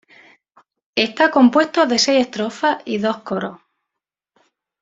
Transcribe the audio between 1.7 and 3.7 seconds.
de seis estrofas y dos coros.